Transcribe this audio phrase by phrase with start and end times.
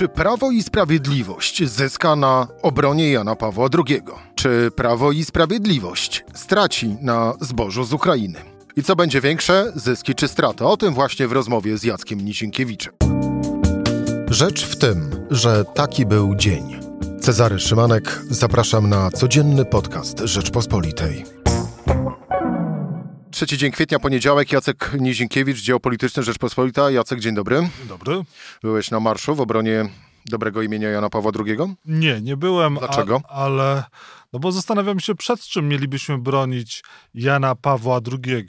[0.00, 4.02] Czy Prawo i Sprawiedliwość zyska na obronie Jana Pawła II?
[4.34, 8.38] Czy Prawo i Sprawiedliwość straci na zbożu z Ukrainy?
[8.76, 10.64] I co będzie większe, zyski czy straty?
[10.64, 12.92] O tym właśnie w rozmowie z Jackiem Nisinkiewiczem.
[14.30, 16.80] Rzecz w tym, że taki był dzień.
[17.20, 21.39] Cezary Szymanek, zapraszam na codzienny podcast Rzeczpospolitej.
[23.30, 26.90] Trzeci dzień kwietnia, poniedziałek, Jacek Nizinkiewicz, Dzieło Polityczne Rzeczpospolita.
[26.90, 27.60] Jacek, dzień dobry.
[27.78, 28.22] Dzień dobry.
[28.62, 29.88] Byłeś na marszu w obronie
[30.26, 31.56] dobrego imienia Jana Pawła II?
[31.86, 32.74] Nie, nie byłem.
[32.74, 33.20] Dlaczego?
[33.28, 33.84] A, ale,
[34.32, 38.46] no bo zastanawiam się, przed czym mielibyśmy bronić Jana Pawła II.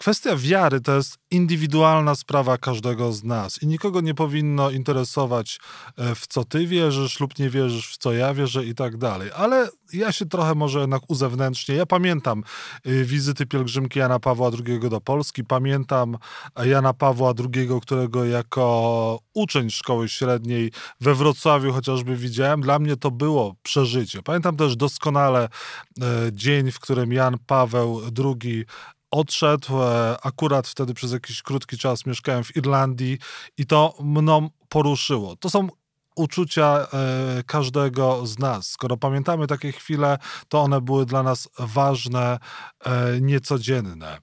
[0.00, 5.60] E, kwestia wiary to jest indywidualna sprawa każdego z nas i nikogo nie powinno interesować,
[5.96, 9.30] e, w co ty wierzysz lub nie wierzysz, w co ja wierzę i tak dalej.
[9.36, 11.74] Ale ja się trochę może jednak uzewnętrznię.
[11.74, 12.42] Ja pamiętam
[12.86, 16.16] y, wizyty pielgrzymki Jana Pawła II do Polski, pamiętam
[16.64, 22.60] Jana Pawła II, którego jako uczeń szkoły średniej we Wrocławiu chociażby widziałem.
[22.60, 24.22] Dla mnie to było przeżycie.
[24.22, 28.64] Pamiętam też doskonale e, dzień, w którym Jan Paweł II
[29.10, 29.82] odszedł.
[29.82, 33.18] E, akurat wtedy przez jakiś krótki czas mieszkałem w Irlandii
[33.56, 35.36] i to mną poruszyło.
[35.36, 35.68] To są
[36.16, 38.70] uczucia e, każdego z nas.
[38.70, 42.38] Skoro pamiętamy takie chwile, to one były dla nas ważne,
[42.84, 44.18] e, niecodzienne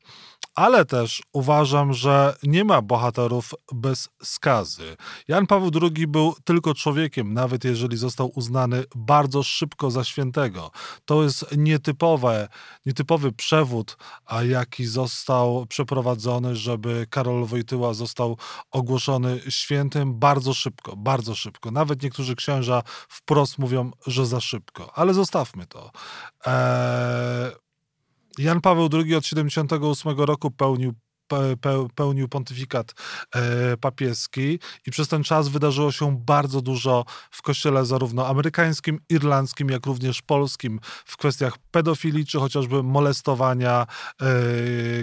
[0.58, 4.98] ale też uważam, że nie ma bohaterów bez skazy.
[5.28, 10.72] Jan Paweł II był tylko człowiekiem, nawet jeżeli został uznany bardzo szybko za świętego.
[11.06, 12.48] To jest nietypowe,
[12.86, 18.38] nietypowy przewód, a jaki został przeprowadzony, żeby Karol Wojtyła został
[18.72, 21.72] ogłoszony świętym bardzo szybko, bardzo szybko.
[21.72, 25.92] Nawet niektórzy księża wprost mówią, że za szybko, ale zostawmy to.
[26.46, 27.67] Eee,
[28.38, 30.94] Jan Paweł II od 78 roku pełnił
[31.96, 32.94] pełnił pontyfikat
[33.36, 39.70] e, papieski i przez ten czas wydarzyło się bardzo dużo w kościele zarówno amerykańskim, irlandzkim,
[39.70, 43.88] jak również polskim w kwestiach pedofilii, czy chociażby molestowania
[44.22, 44.26] e,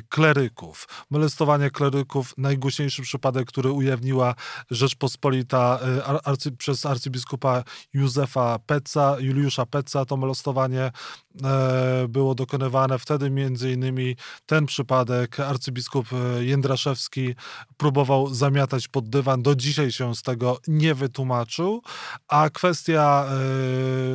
[0.09, 0.89] kleryków.
[1.11, 4.35] Molestowanie kleryków, najgłośniejszy przypadek, który ujawniła
[4.71, 10.91] Rzeczpospolita e, arcy, przez arcybiskupa Józefa Peca, Juliusza Peca, to molestowanie
[12.09, 12.99] było dokonywane.
[12.99, 14.17] Wtedy między innymi
[14.47, 17.35] ten przypadek arcybiskup Jędraszewski
[17.77, 19.43] próbował zamiatać pod dywan.
[19.43, 21.83] Do dzisiaj się z tego nie wytłumaczył.
[22.29, 23.27] A kwestia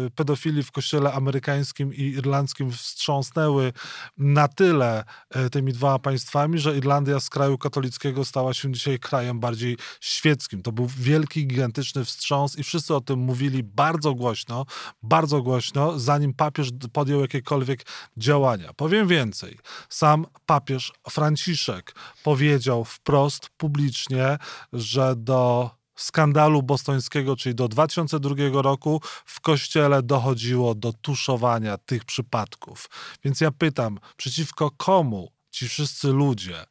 [0.07, 3.73] y, pedofilii w kościele amerykańskim i irlandzkim wstrząsnęły
[4.17, 5.03] na tyle
[5.35, 10.61] y, tymi dwoma państwami, że Irlandia z kraju katolickiego stała się dzisiaj krajem bardziej świeckim.
[10.61, 14.65] To był wielki, gigantyczny wstrząs i wszyscy o tym mówili bardzo głośno,
[15.03, 17.85] bardzo głośno, zanim papież podjął jakiekolwiek
[18.17, 18.73] działania.
[18.73, 19.57] Powiem więcej.
[19.89, 21.88] Sam papież Franciszek
[22.23, 24.37] powiedział wprost, publicznie,
[24.73, 32.89] że do skandalu bostońskiego, czyli do 2002 roku w kościele dochodziło do tuszowania tych przypadków.
[33.23, 36.65] Więc ja pytam, przeciwko komu ci wszyscy ludzie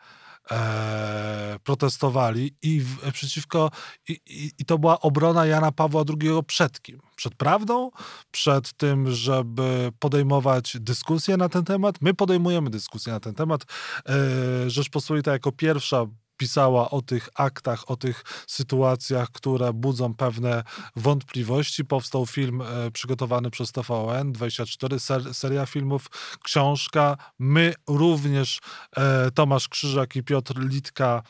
[0.51, 3.71] e, protestowali i w, przeciwko
[4.09, 7.01] i, i, i, to była obrona Jana Pawła II przed kim?
[7.17, 7.91] Przed prawdą?
[8.31, 12.01] Przed tym, żeby podejmować dyskusję na ten temat?
[12.01, 13.65] My podejmujemy dyskusję na ten temat.
[14.09, 16.07] E, Rzeczpospolita jako pierwsza
[16.39, 20.63] pisała o tych aktach, o tych sytuacjach, które budzą pewne
[20.97, 21.85] wątpliwości.
[21.85, 26.07] Powstał film e, przygotowany przez TVN 24, ser, seria filmów,
[26.45, 27.17] książka.
[27.39, 28.61] My również,
[28.97, 31.23] e, Tomasz Krzyżak i Piotr Litka,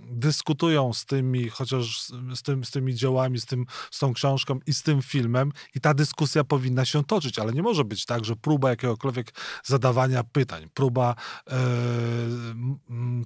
[0.00, 2.00] dyskutują z tymi, chociaż
[2.34, 5.80] z, tym, z tymi dziełami, z, tym, z tą książką i z tym filmem i
[5.80, 10.68] ta dyskusja powinna się toczyć, ale nie może być tak, że próba jakiegokolwiek zadawania pytań,
[10.74, 11.14] próba
[11.50, 11.56] e,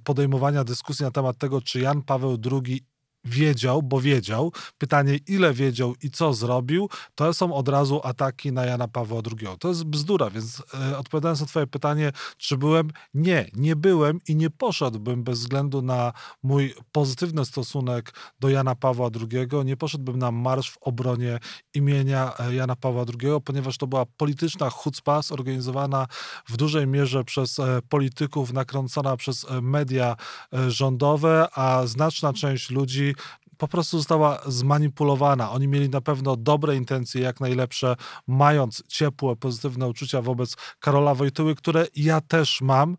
[0.03, 2.85] podejmowania dyskusji na temat tego, czy Jan Paweł II
[3.25, 4.51] wiedział, bo wiedział.
[4.77, 9.57] Pytanie, ile wiedział i co zrobił, to są od razu ataki na Jana Pawła II.
[9.59, 12.91] To jest bzdura, więc e, odpowiadając na twoje pytanie, czy byłem?
[13.13, 16.13] Nie, nie byłem i nie poszedłbym bez względu na
[16.43, 21.39] mój pozytywny stosunek do Jana Pawła II, nie poszedłbym na marsz w obronie
[21.73, 26.07] imienia e, Jana Pawła II, ponieważ to była polityczna chucpa zorganizowana
[26.47, 30.15] w dużej mierze przez e, polityków, nakręcona przez e, media
[30.53, 33.08] e, rządowe, a znaczna część ludzi
[33.57, 35.51] po prostu została zmanipulowana.
[35.51, 37.95] Oni mieli na pewno dobre intencje, jak najlepsze,
[38.27, 42.97] mając ciepłe, pozytywne uczucia wobec Karola Wojtyły, które ja też mam,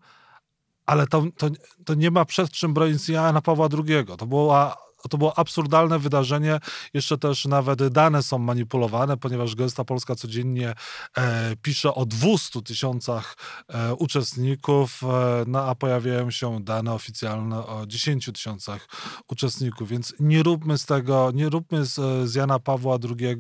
[0.87, 1.51] ale to, to,
[1.85, 4.07] to nie ma przed czym bronić Jana Pawła II.
[4.19, 4.77] To była
[5.09, 6.61] to było absurdalne wydarzenie.
[6.95, 10.75] Jeszcze też nawet dane są manipulowane, ponieważ Gesta Polska codziennie
[11.17, 13.37] e, pisze o 200 tysiącach
[13.69, 18.89] e, uczestników, e, no a pojawiają się dane oficjalne o 10 tysiącach
[19.29, 21.95] uczestników, więc nie róbmy z tego, nie róbmy z,
[22.31, 23.37] z Jana Pawła II,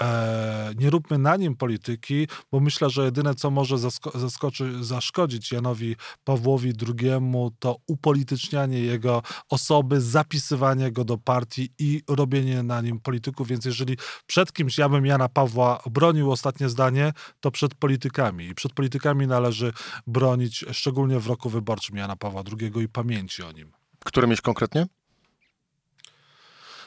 [0.00, 5.96] e, nie róbmy na nim polityki, bo myślę, że jedyne, co może zasko- zaszkodzić Janowi
[6.24, 7.10] Pawłowi II,
[7.58, 13.96] to upolitycznianie jego osoby, zapisywanie go do partii i robienie na nim polityków, więc jeżeli
[14.26, 18.46] przed kimś ja bym Jana Pawła bronił, ostatnie zdanie, to przed politykami.
[18.46, 19.72] I przed politykami należy
[20.06, 23.72] bronić, szczególnie w roku wyborczym Jana Pawła II i pamięci o nim.
[24.04, 24.86] Którymś konkretnie?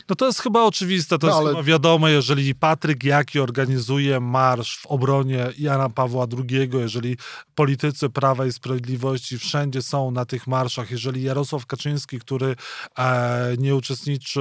[0.10, 4.20] No to jest chyba oczywiste, to No, jest ale- chyba wiadome, jeżeli Patryk Jaki organizuje
[4.20, 7.18] marsz w obronie Jana Pawła II, jeżeli
[7.56, 12.56] politycy Prawa i Sprawiedliwości wszędzie są na tych marszach, jeżeli Jarosław Kaczyński, który
[12.98, 14.40] e, nie uczestniczy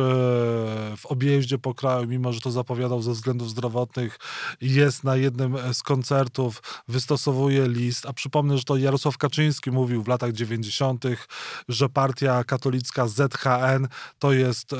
[0.96, 4.18] w objeździe po kraju, mimo że to zapowiadał ze względów zdrowotnych,
[4.60, 10.08] jest na jednym z koncertów, wystosowuje list, a przypomnę, że to Jarosław Kaczyński mówił w
[10.08, 11.04] latach 90.,
[11.68, 13.88] że partia katolicka ZHN
[14.18, 14.76] to jest e,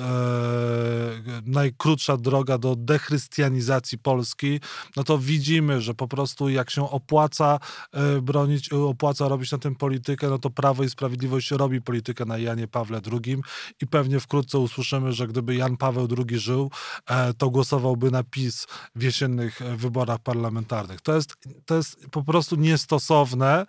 [1.47, 4.61] najkrótsza droga do dechrystianizacji Polski,
[4.97, 7.59] no to widzimy, że po prostu jak się opłaca
[7.93, 12.39] e, bronić, opłaca robić na tym politykę, no to Prawo i Sprawiedliwość robi politykę na
[12.39, 13.37] Janie Pawle II
[13.83, 16.71] i pewnie wkrótce usłyszymy, że gdyby Jan Paweł II żył,
[17.07, 21.01] e, to głosowałby na PiS w jesiennych e, wyborach parlamentarnych.
[21.01, 21.35] To jest,
[21.65, 23.67] to jest po prostu niestosowne.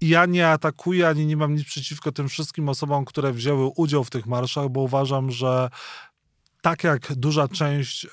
[0.00, 4.10] Ja nie atakuję, ani nie mam nic przeciwko tym wszystkim osobom, które wzięły udział w
[4.10, 5.70] tych marszach, bo uważam, że
[6.64, 8.08] tak jak duża część e,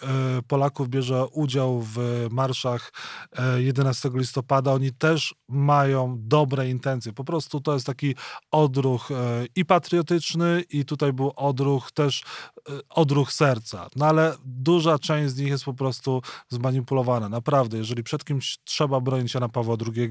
[0.47, 2.93] Polaków bierze udział w marszach
[3.31, 7.13] e, 11 listopada, oni też mają dobre intencje.
[7.13, 8.15] Po prostu to jest taki
[8.51, 9.15] odruch e,
[9.55, 12.23] i patriotyczny, i tutaj był odruch też
[12.69, 13.87] e, odruch serca.
[13.95, 17.29] No ale duża część z nich jest po prostu zmanipulowana.
[17.29, 20.09] Naprawdę, jeżeli przed kimś trzeba bronić Jana Pawła II,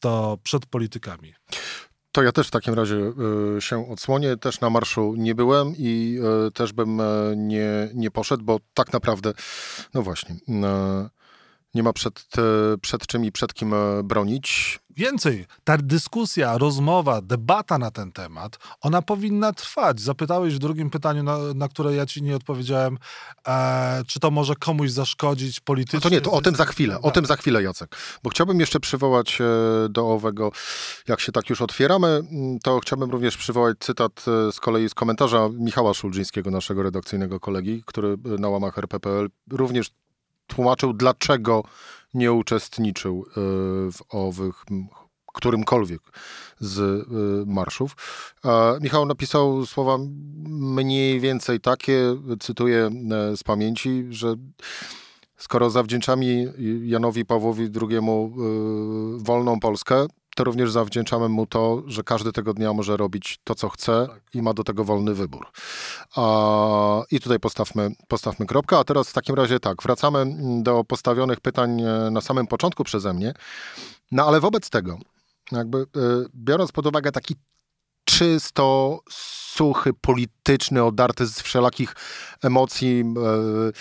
[0.00, 1.34] to przed politykami.
[2.12, 3.12] To ja też w takim razie
[3.56, 4.36] y, się odsłonię.
[4.36, 6.18] Też na marszu nie byłem i
[6.48, 9.32] y, też bym y, nie, nie poszedł, bo tak naprawdę,
[9.94, 10.36] no właśnie,
[11.74, 12.26] nie ma przed,
[12.82, 13.74] przed czym i przed kim
[14.04, 14.78] bronić.
[14.96, 20.00] Więcej, ta dyskusja, rozmowa, debata na ten temat, ona powinna trwać.
[20.00, 22.98] Zapytałeś w drugim pytaniu, na, na które ja ci nie odpowiedziałem,
[23.48, 26.00] e, czy to może komuś zaszkodzić No politycznie.
[26.00, 27.14] to nie, to o tym za chwilę, o Tak.
[27.14, 27.96] tym za chwilę, Jacek.
[28.22, 29.44] Bo chciałbym jeszcze przywołać e,
[29.88, 30.52] do owego,
[31.08, 34.94] jak się tak już otwieramy, m, to chciałbym również przywołać cytat e, z kolei z
[34.94, 39.90] komentarza Michała Szulżyńskiego, naszego redakcyjnego kolegi, który e, na łamach RPPL również
[40.46, 41.62] tłumaczył, dlaczego
[42.14, 43.32] nie uczestniczył e,
[43.92, 44.64] w owych
[45.32, 46.00] którymkolwiek
[46.60, 47.06] z y,
[47.46, 47.96] marszów.
[48.44, 49.98] E, Michał napisał słowa
[50.48, 54.34] mniej więcej takie, cytuję e, z pamięci, że
[55.36, 57.98] skoro zawdzięczamy Janowi Pawłowi II
[59.18, 60.06] wolną Polskę,
[60.36, 64.42] to również zawdzięczamy mu to, że każdy tego dnia może robić to, co chce i
[64.42, 65.46] ma do tego wolny wybór.
[66.16, 68.78] A, I tutaj postawmy, postawmy kropkę.
[68.78, 70.26] A teraz w takim razie tak, wracamy
[70.62, 73.34] do postawionych pytań e, na samym początku przeze mnie.
[74.12, 74.98] No ale wobec tego,
[75.52, 75.86] jakby y,
[76.34, 77.36] biorąc pod uwagę taki
[78.04, 81.94] czysto suchy, polityczny, odarty z wszelakich
[82.42, 83.72] emocji, e,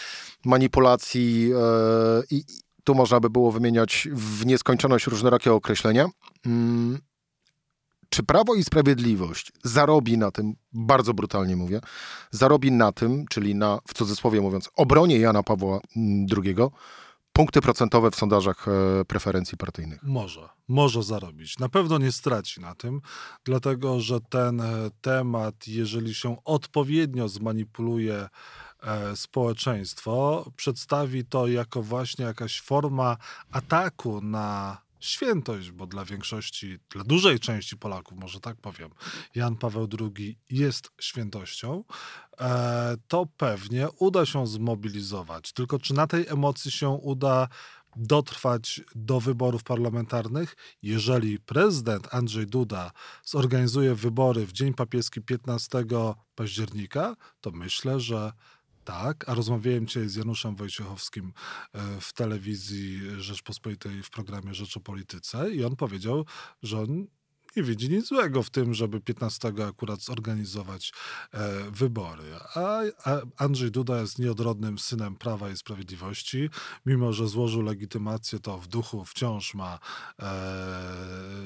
[0.45, 2.43] manipulacji e, i
[2.83, 6.09] tu można by było wymieniać w nieskończoność różnorakie określenia.
[6.45, 6.99] Mm,
[8.09, 11.81] Czy Prawo i Sprawiedliwość zarobi na tym, bardzo brutalnie mówię,
[12.31, 16.55] zarobi na tym, czyli na, w cudzysłowie mówiąc, obronie Jana Pawła mm, II,
[17.33, 20.03] punkty procentowe w sondażach e, preferencji partyjnych?
[20.03, 21.59] Może, może zarobić.
[21.59, 23.01] Na pewno nie straci na tym,
[23.45, 28.27] dlatego że ten e, temat, jeżeli się odpowiednio zmanipuluje
[29.15, 33.17] społeczeństwo, przedstawi to jako właśnie jakaś forma
[33.51, 38.89] ataku na świętość, bo dla większości, dla dużej części Polaków, może tak powiem,
[39.35, 41.83] Jan Paweł II jest świętością,
[42.39, 45.53] e, to pewnie uda się zmobilizować.
[45.53, 47.47] Tylko czy na tej emocji się uda
[47.95, 52.91] dotrwać do wyborów parlamentarnych, jeżeli prezydent Andrzej Duda
[53.23, 55.85] zorganizuje wybory w Dzień Papieski 15
[56.35, 58.31] października, to myślę, że
[58.83, 61.33] tak, a rozmawiałem dzisiaj z Januszem Wojciechowskim
[61.73, 66.25] e, w telewizji Rzeczpospolitej w programie Rzecz o Polityce i on powiedział,
[66.63, 67.07] że on
[67.55, 70.93] nie widzi nic złego w tym, żeby 15 akurat zorganizować
[71.33, 72.23] e, wybory.
[72.55, 76.49] A, a Andrzej Duda jest nieodrodnym synem Prawa i Sprawiedliwości.
[76.85, 79.79] Mimo, że złożył legitymację, to w duchu wciąż ma
[80.19, 80.31] e,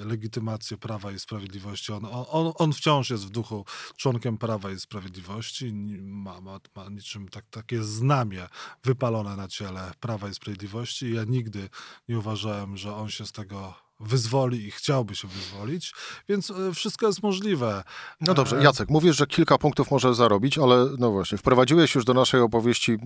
[0.05, 1.91] legitymację Prawa i Sprawiedliwości.
[1.91, 3.65] On, on, on wciąż jest w duchu
[3.97, 5.74] członkiem Prawa i Sprawiedliwości.
[6.01, 8.47] Ma, ma, ma niczym tak, takie znamie
[8.83, 11.13] wypalone na ciele Prawa i Sprawiedliwości.
[11.13, 11.69] Ja nigdy
[12.09, 15.93] nie uważałem, że on się z tego wyzwoli i chciałby się wyzwolić,
[16.29, 17.83] więc e, wszystko jest możliwe.
[18.21, 22.05] No dobrze, e, Jacek, mówisz, że kilka punktów może zarobić, ale no właśnie, wprowadziłeś już
[22.05, 22.97] do naszej opowieści e,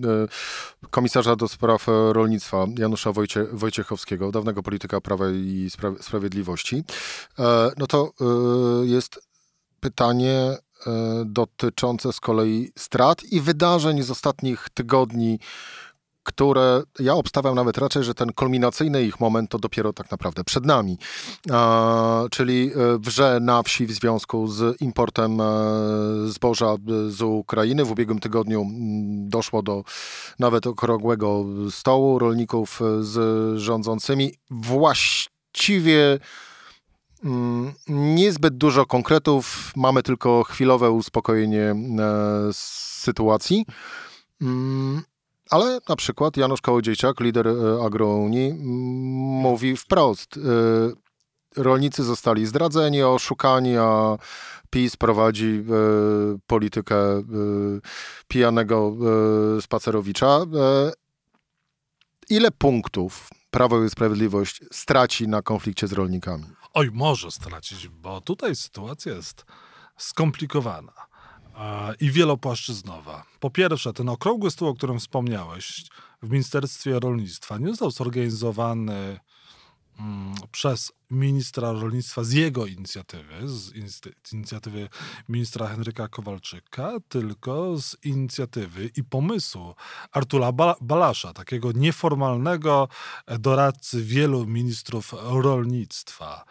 [0.90, 6.84] komisarza do spraw rolnictwa Janusza Wojcie, Wojciechowskiego, dawnego polityka Prawa i Spra Sprawiedliwości.
[7.78, 8.12] No to
[8.82, 9.20] jest
[9.80, 10.56] pytanie
[11.24, 15.38] dotyczące z kolei strat i wydarzeń z ostatnich tygodni
[16.30, 20.66] które ja obstawiam nawet raczej, że ten kulminacyjny ich moment to dopiero tak naprawdę przed
[20.66, 20.98] nami.
[21.50, 25.44] E, czyli wrze na wsi w związku z importem e,
[26.26, 26.76] zboża
[27.08, 27.84] z Ukrainy.
[27.84, 28.66] W ubiegłym tygodniu
[29.28, 29.84] doszło do
[30.38, 34.34] nawet okrągłego stołu rolników z rządzącymi.
[34.50, 36.18] Właściwie
[37.88, 41.74] niezbyt dużo konkretów, mamy tylko chwilowe uspokojenie e,
[42.52, 43.66] sytuacji.
[45.50, 48.54] Ale na przykład Janusz Kołodziejczak, lider e, Agrounii,
[49.42, 50.40] mówi wprost, e,
[51.62, 54.16] rolnicy zostali zdradzeni, oszukani, a
[54.70, 56.96] PiS prowadzi e, politykę
[58.28, 58.96] pijanego
[59.60, 60.40] spacerowicza.
[62.30, 66.44] Ile punktów Prawo i Sprawiedliwość straci na konflikcie z rolnikami?
[66.74, 69.44] Oj, może stracić, bo tutaj sytuacja jest
[69.96, 71.09] skomplikowana
[72.00, 73.24] i wielopłaszczyznowa.
[73.40, 75.84] Po pierwsze, ten okrągły stół, o którym wspomniałeś,
[76.22, 79.20] w Ministerstwie Rolnictwa nie został zorganizowany
[80.00, 83.72] mm, przez ministra rolnictwa z jego inicjatywy, z
[84.32, 84.88] inicjatywy
[85.28, 89.74] ministra Henryka Kowalczyka, tylko z inicjatywy i pomysłu
[90.12, 92.88] Artura Balasza, takiego nieformalnego
[93.38, 96.44] doradcy wielu ministrów rolnictwa.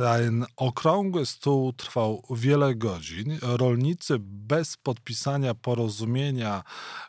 [0.00, 3.38] Ten okrągły stół trwał wiele godzin.
[3.42, 6.62] Rolnicy bez podpisania porozumienia,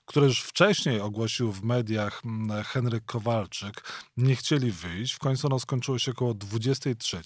[0.05, 3.83] które już wcześniej ogłosił w mediach mm, Henryk Kowalczyk,
[4.17, 5.13] nie chcieli wyjść.
[5.13, 7.21] W końcu ono skończyło się około 23.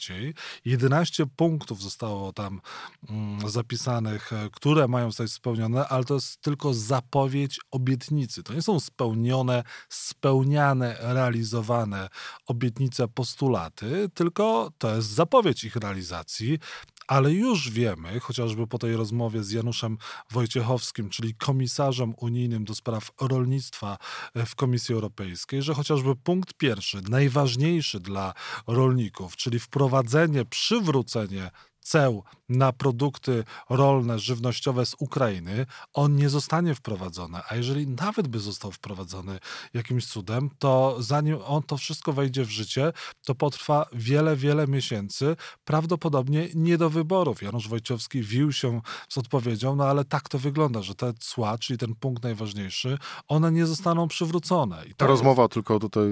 [0.66, 2.62] 11 punktów zostało tam
[3.10, 8.44] mm, zapisanych, e, które mają zostać spełnione, ale to jest tylko zapowiedź obietnicy.
[8.44, 12.10] To nie są spełnione, spełniane, realizowane
[12.46, 16.60] obietnice, postulaty, tylko to jest zapowiedź ich realizacji,
[17.08, 19.98] ale już wiemy, chociażby po tej rozmowie z Januszem
[20.32, 23.98] Wojciechowskim, czyli komisarzem unijnym do spraw rolnictwa
[24.34, 28.34] e, w Komisji Europejskiej, że chociażby punkt pierwszy, najważniejszy dla
[28.68, 31.52] rolników, czyli wprowadzenie, przywrócenie
[31.86, 37.40] ceł na produkty rolne, żywnościowe z Ukrainy, on nie zostanie wprowadzony.
[37.50, 39.40] A jeżeli nawet by został wprowadzony
[39.74, 42.94] jakimś cudem, to zanim on to wszystko wejdzie w życie,
[43.26, 47.44] to potrwa wiele, wiele miesięcy, prawdopodobnie nie do wyborów.
[47.44, 51.78] Janusz Wojciechowski wił się z odpowiedzią, no ale tak to wygląda, że te cła, czyli
[51.78, 54.86] ten punkt najważniejszy, one nie zostaną przywrócone.
[54.86, 55.54] I ta rozmowa, jest...
[55.54, 56.04] tylko tutaj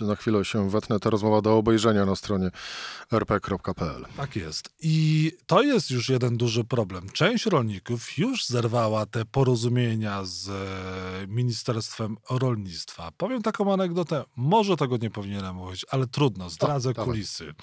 [0.00, 2.50] y, na chwilę się wetnę, ta rozmowa do obejrzenia na stronie
[3.12, 4.04] rp.pl.
[4.16, 4.70] Tak jest.
[4.80, 7.10] I to jest już jeden duży problem.
[7.10, 13.12] Część rolników już zerwała te porozumienia z e, Ministerstwem Rolnictwa.
[13.16, 17.54] Powiem taką anegdotę, może tego nie powinienem mówić, ale trudno, zdradzę o, kulisy.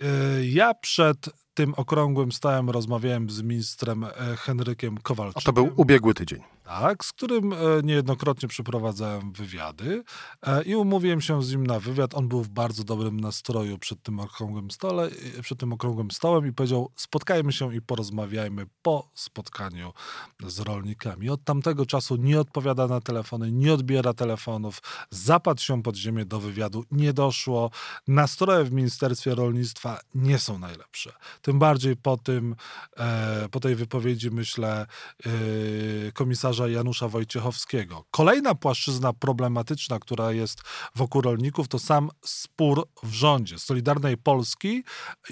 [0.00, 5.42] E, ja przed tym okrągłym stałem rozmawiałem z ministrem e, Henrykiem Kowalczykiem.
[5.42, 10.04] A to był ubiegły tydzień tak, z którym e, niejednokrotnie przeprowadzałem wywiady
[10.42, 12.14] e, i umówiłem się z nim na wywiad.
[12.14, 15.08] On był w bardzo dobrym nastroju przed tym okrągłym, stole,
[15.42, 19.92] przed tym okrągłym stołem i powiedział: Spotkajmy się i porozmawiajmy po spotkaniu
[20.46, 21.30] z rolnikami.
[21.30, 26.40] Od tamtego czasu nie odpowiada na telefony, nie odbiera telefonów, zapadł się pod ziemię do
[26.40, 27.70] wywiadu, nie doszło.
[28.08, 31.12] Nastroje w Ministerstwie Rolnictwa nie są najlepsze.
[31.42, 32.56] Tym bardziej po tym,
[32.96, 34.86] e, po tej wypowiedzi, myślę,
[36.14, 38.04] komisarza Janusza Wojciechowskiego.
[38.10, 40.62] Kolejna płaszczyzna problematyczna, która jest
[40.94, 44.84] wokół rolników, to sam spór w rządzie Solidarnej Polski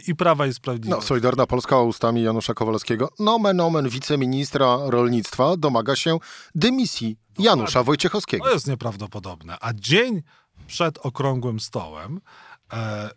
[0.06, 1.02] i Prawa i Sprawiedliwości.
[1.02, 6.18] No, Solidarna Polska ustami Janusza Kowalskiego, nomen omen wiceministra rolnictwa domaga się
[6.54, 8.44] dymisji Janusza Wojciechowskiego.
[8.44, 9.56] To jest nieprawdopodobne.
[9.60, 10.22] A dzień
[10.66, 12.20] przed okrągłym stołem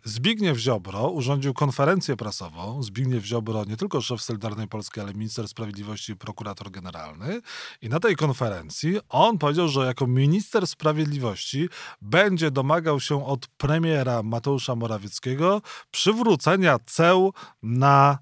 [0.04, 2.82] Zbigniew Ziobro urządził konferencję prasową.
[2.82, 7.40] Zbigniew Ziobro, nie tylko szef Solidarnej Polski, ale minister sprawiedliwości i prokurator generalny.
[7.82, 11.68] I na tej konferencji on powiedział, że jako minister sprawiedliwości
[12.02, 18.18] będzie domagał się od premiera Mateusza Morawieckiego przywrócenia ceł na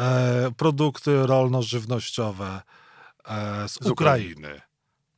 [0.00, 2.62] e, produkty rolno-żywnościowe
[3.24, 4.32] e, z, z Ukrainy.
[4.38, 4.73] Ukrainy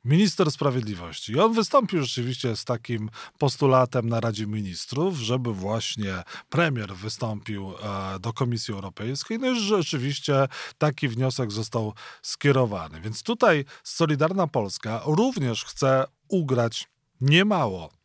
[0.06, 1.32] minister sprawiedliwości.
[1.32, 8.18] I on wystąpił rzeczywiście z takim postulatem na Radzie Ministrów, żeby właśnie premier wystąpił e,
[8.18, 9.38] do Komisji Europejskiej.
[9.38, 10.48] No i rzeczywiście
[10.78, 13.00] taki wniosek został skierowany.
[13.00, 16.88] Więc tutaj Solidarna Polska również chce ugrać
[17.20, 17.95] niemało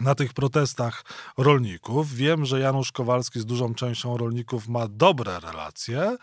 [0.00, 1.04] na tych protestach
[1.38, 2.14] rolników.
[2.14, 6.16] Wiem, że Janusz Kowalski z dużą częścią rolników ma dobre relacje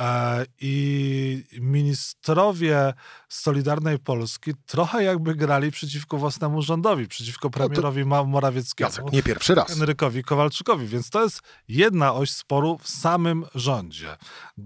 [0.00, 2.94] e, i ministrowie
[3.28, 8.90] Solidarnej Polski trochę jakby grali przeciwko własnemu rządowi, przeciwko premierowi no Morawieckiemu.
[8.90, 9.68] Jacek, nie pierwszy raz.
[9.68, 14.16] Henrykowi Kowalczykowi, więc to jest jedna oś sporu w samym rządzie.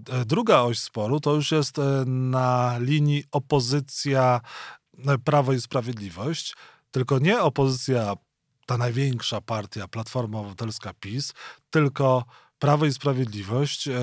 [0.09, 4.41] E, druga oś sporu to już jest e, na linii opozycja
[5.23, 6.55] Prawo i Sprawiedliwość,
[6.91, 8.15] tylko nie opozycja
[8.71, 11.33] ta największa partia, Platforma Obywatelska PiS,
[11.69, 12.25] tylko
[12.59, 13.93] Prawo i Sprawiedliwość, e,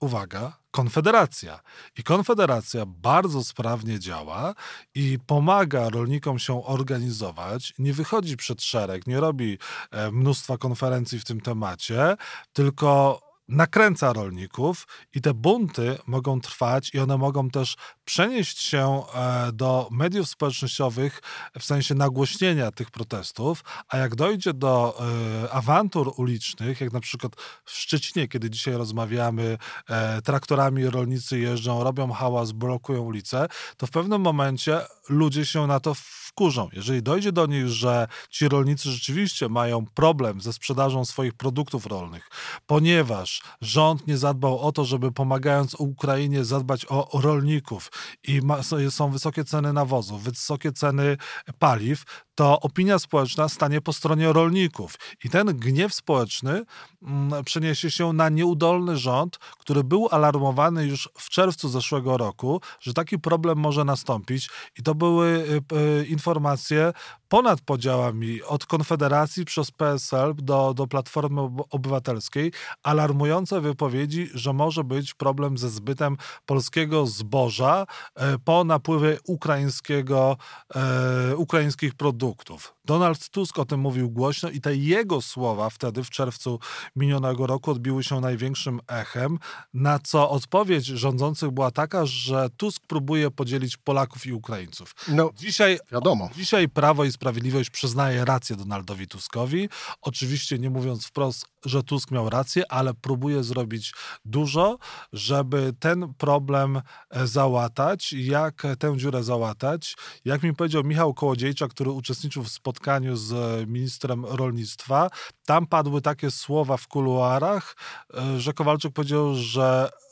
[0.00, 1.60] uwaga, Konfederacja.
[1.98, 4.54] I Konfederacja bardzo sprawnie działa
[4.94, 9.58] i pomaga rolnikom się organizować, nie wychodzi przed szereg, nie robi
[9.90, 12.16] e, mnóstwa konferencji w tym temacie,
[12.52, 13.20] tylko
[13.52, 19.88] nakręca rolników i te bunty mogą trwać i one mogą też przenieść się e, do
[19.90, 21.22] mediów społecznościowych
[21.58, 25.00] w sensie nagłośnienia tych protestów, a jak dojdzie do
[25.44, 27.32] e, awantur ulicznych, jak na przykład
[27.64, 33.90] w Szczecinie, kiedy dzisiaj rozmawiamy, e, traktorami rolnicy jeżdżą, robią hałas, blokują ulice, to w
[33.90, 35.94] pewnym momencie ludzie się na to
[36.32, 36.68] wkurzą.
[36.72, 42.28] Jeżeli dojdzie do nich, że ci rolnicy rzeczywiście mają problem ze sprzedażą swoich produktów rolnych,
[42.66, 47.92] ponieważ rząd nie zadbał o to, żeby pomagając Ukrainie zadbać o rolników
[48.28, 51.16] i ma, są wysokie ceny nawozów, wysokie ceny
[51.58, 54.94] paliw, to opinia społeczna stanie po stronie rolników.
[55.24, 56.62] I ten gniew społeczny
[57.02, 62.94] mm, przeniesie się na nieudolny rząd, który był alarmowany już w czerwcu zeszłego roku, że
[62.94, 64.50] taki problem może nastąpić.
[64.78, 65.26] I to były
[65.72, 66.92] y, y, informacje
[67.32, 75.14] ponad podziałami od Konfederacji przez PSL do, do Platformy Obywatelskiej, alarmujące wypowiedzi, że może być
[75.14, 80.36] problem ze zbytem polskiego zboża e, po napływie ukraińskiego,
[80.74, 82.74] e, ukraińskich produktów.
[82.84, 86.58] Donald Tusk o tym mówił głośno i te jego słowa wtedy w czerwcu
[86.96, 89.38] minionego roku odbiły się największym echem,
[89.74, 94.94] na co odpowiedź rządzących była taka, że Tusk próbuje podzielić Polaków i Ukraińców.
[95.08, 96.30] No, dzisiaj, wiadomo.
[96.36, 99.68] Dzisiaj Prawo i Sprawiedliwość przyznaje rację Donaldowi Tuskowi.
[100.00, 104.78] Oczywiście nie mówiąc wprost, że Tusk miał rację, ale próbuje zrobić dużo,
[105.12, 108.12] żeby ten problem e, załatać.
[108.12, 109.96] Jak tę dziurę załatać?
[110.24, 115.10] Jak mi powiedział Michał Kołodziejczak, który uczestniczył w spotkaniu z ministrem rolnictwa,
[115.46, 117.76] tam padły takie słowa w kuluarach,
[118.14, 120.11] e, że Kowalczyk powiedział, że E,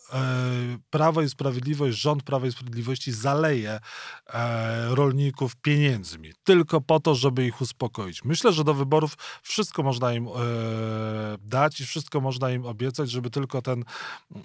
[0.91, 3.81] Prawo i Sprawiedliwość, rząd Prawa i Sprawiedliwości zaleje
[4.27, 8.25] e, rolników pieniędzmi, tylko po to, żeby ich uspokoić.
[8.25, 10.31] Myślę, że do wyborów wszystko można im e,
[11.41, 13.85] dać i wszystko można im obiecać, żeby tylko ten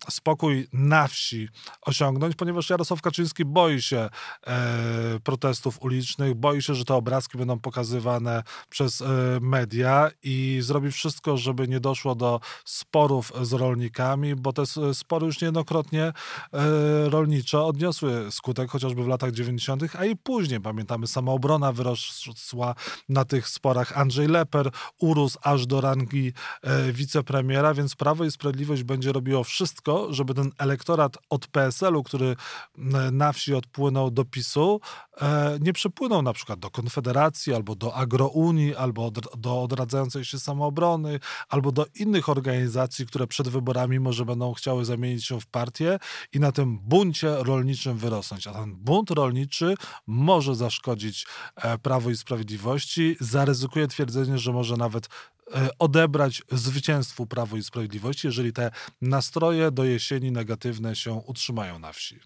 [0.10, 1.50] spokój na wsi
[1.82, 4.10] osiągnąć, ponieważ Jarosław Kaczyński boi się
[5.24, 9.04] protestów ulicznych, boi się, że te obrazki będą pokazywane przez
[9.42, 15.42] media i zrobi wszystko, żeby nie doszło do sporów z rolnikami, bo te spory już
[15.42, 20.62] nie niejednokrotnie e, rolnicze odniosły skutek, chociażby w latach 90., a i później.
[20.62, 22.76] Pamiętamy, samoobrona wyrosła
[23.10, 23.98] na tych sporach.
[23.98, 30.14] Andrzej Leper urósł aż do rangi e, wicepremiera, więc Prawo i Sprawiedliwość będzie robiło wszystko,
[30.14, 32.36] żeby ten elektorat od PSL-u, który
[33.12, 34.80] na wsi odpłynął do PiSu,
[35.22, 41.20] e, nie przepłynął na przykład do Konfederacji, albo do Agrounii, albo do odradzającej się samoobrony,
[41.50, 46.00] albo do innych organizacji, które przed wyborami może będą chciały zamienić się w w partię
[46.34, 48.48] i na tym buncie rolniczym wyrosnąć.
[48.48, 49.76] A ten bunt rolniczy
[50.08, 53.16] może zaszkodzić e, Prawo i Sprawiedliwości.
[53.20, 55.08] Zaryzykuje twierdzenie, że może nawet
[55.54, 61.94] e, odebrać zwycięstwu Prawo i Sprawiedliwości, jeżeli te nastroje do jesieni negatywne się utrzymają na
[61.94, 62.20] wsi.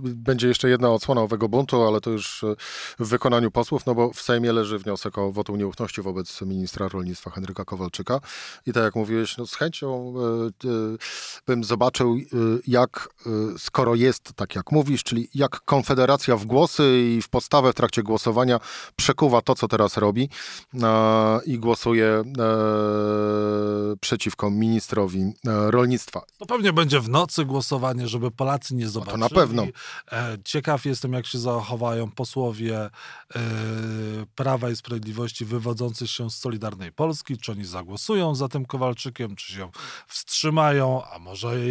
[0.00, 2.54] Będzie jeszcze jedna odsłona owego buntu, ale to już e,
[2.98, 7.30] w wykonaniu posłów, no bo w Sejmie leży wniosek o wotum nieufności wobec ministra rolnictwa
[7.30, 8.20] Henryka Kowalczyka.
[8.66, 10.14] I tak jak mówiłeś, no z chęcią
[10.64, 10.98] y, y,
[11.46, 12.16] bym zobaczył,
[12.66, 13.08] jak,
[13.58, 18.02] skoro jest tak jak mówisz, czyli jak Konfederacja w głosy i w postawę w trakcie
[18.02, 18.60] głosowania
[18.96, 20.28] przekuwa to, co teraz robi
[21.46, 22.22] i głosuje
[24.00, 26.22] przeciwko ministrowi rolnictwa.
[26.38, 29.20] To pewnie będzie w nocy głosowanie, żeby Polacy nie zobaczyli.
[29.20, 29.65] No to na pewno.
[30.12, 32.90] E, ciekaw jestem, jak się zachowają posłowie e,
[34.34, 37.38] Prawa i Sprawiedliwości wywodzący się z Solidarnej Polski.
[37.38, 39.70] Czy oni zagłosują za tym Kowalczykiem, czy się
[40.06, 41.66] wstrzymają, a może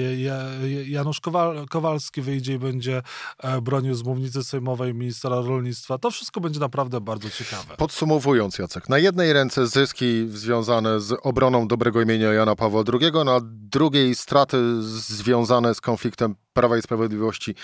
[0.86, 1.22] Janusz
[1.70, 3.02] Kowalski wyjdzie i będzie
[3.40, 5.98] e, bronił z mównicy sejmowej ministra rolnictwa.
[5.98, 7.76] To wszystko będzie naprawdę bardzo ciekawe.
[7.78, 13.40] Podsumowując, Jacek, na jednej ręce zyski związane z obroną dobrego imienia Jana Pawła II, na
[13.44, 17.56] drugiej straty związane z konfliktem Prawa i Sprawiedliwości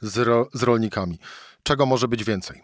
[0.00, 1.18] z, ro, z rolnikami.
[1.62, 2.62] Czego może być więcej?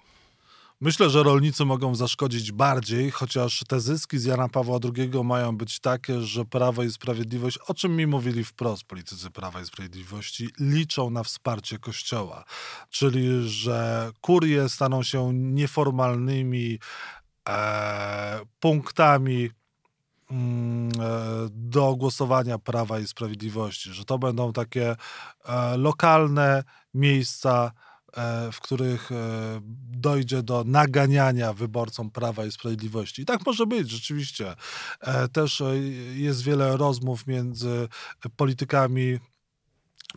[0.80, 5.80] Myślę, że rolnicy mogą zaszkodzić bardziej, chociaż te zyski z Jana Pawła II mają być
[5.80, 11.10] takie, że Prawo i Sprawiedliwość, o czym mi mówili wprost politycy Prawa i Sprawiedliwości, liczą
[11.10, 12.44] na wsparcie Kościoła.
[12.90, 16.78] Czyli, że kurie staną się nieformalnymi
[17.48, 19.50] e, punktami
[21.50, 24.96] do głosowania Prawa i Sprawiedliwości, że to będą takie
[25.44, 27.72] e, lokalne miejsca,
[28.16, 29.10] e, w których
[29.90, 33.22] dojdzie do naganiania wyborcom Prawa i Sprawiedliwości.
[33.22, 34.54] I tak może być, rzeczywiście.
[35.32, 35.62] Też
[36.14, 37.88] jest wiele rozmów między
[38.36, 39.18] politykami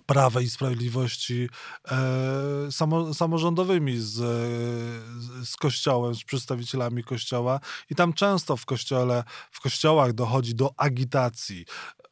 [0.06, 1.50] Prawa i Sprawiedliwości
[1.92, 4.14] e, samo, samorządowymi z,
[5.50, 7.60] z Kościołem, z przedstawicielami Kościoła
[7.90, 11.66] i tam często w Kościele, w Kościołach dochodzi do agitacji.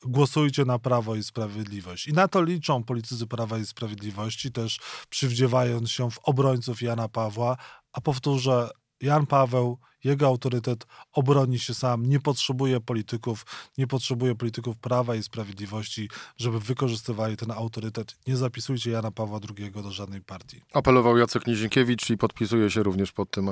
[0.06, 2.08] Głosujcie na Prawo i Sprawiedliwość.
[2.08, 7.58] I na to liczą politycy Prawa i Sprawiedliwości, też przywdziewając się w obrońców Jana Pawła,
[7.93, 8.69] a powtórzę,
[9.01, 13.45] Jan Paweł, jego autorytet obroni się sam, nie potrzebuje polityków,
[13.77, 18.15] nie potrzebuje polityków prawa i sprawiedliwości, żeby wykorzystywali ten autorytet.
[18.27, 20.62] Nie zapisujcie Jana Pawła II do żadnej partii.
[20.73, 23.49] Apelował Jacek Nizinkiewicz i podpisuje się również pod tym,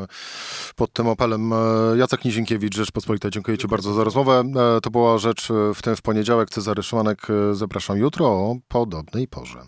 [0.75, 1.51] pod tym apelem.
[1.97, 4.43] Jacek Nizinkiewicz, Rzeczpospolita, dziękuję Ci bardzo za rozmowę.
[4.83, 6.49] To była rzecz w tym w poniedziałek.
[6.49, 9.67] Cezary Szymanek, zapraszam jutro o podobnej porze.